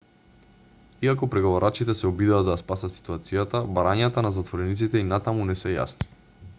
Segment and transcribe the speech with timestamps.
[1.07, 5.75] иако преговарачите се обидоа да ја спасат ситуацијата барањата на затворениците и натаму не се
[5.77, 6.11] јасни